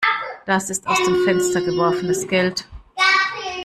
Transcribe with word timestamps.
Das 0.47 0.71
ist 0.71 0.87
aus 0.87 0.97
dem 1.05 1.23
Fenster 1.25 1.61
geworfenes 1.61 2.27
Geld. 2.27 2.65